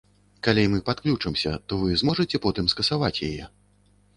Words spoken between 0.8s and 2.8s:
падключымся, то вы зможаце потым